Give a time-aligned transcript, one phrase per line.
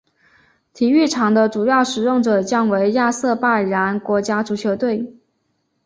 [0.73, 5.15] 体育场的主要使用者将为亚塞拜然国家足球队。